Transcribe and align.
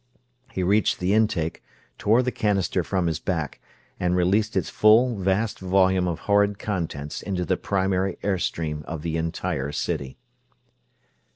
He 0.51 0.63
reached 0.63 0.97
the 0.99 1.13
intake, 1.13 1.61
tore 1.99 2.23
the 2.23 2.31
canister 2.31 2.83
from 2.83 3.05
his 3.05 3.19
back, 3.19 3.61
and 3.99 4.15
released 4.15 4.57
its 4.57 4.67
full, 4.71 5.15
vast 5.15 5.59
volume 5.59 6.07
of 6.07 6.21
horrid 6.21 6.57
contents 6.57 7.21
into 7.21 7.45
the 7.45 7.55
primary 7.55 8.17
air 8.23 8.39
stream 8.39 8.83
of 8.87 9.03
the 9.03 9.15
entire 9.15 9.71
city. 9.71 10.17